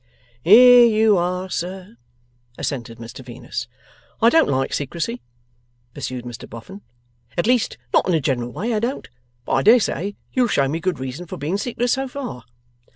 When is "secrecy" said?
4.73-5.21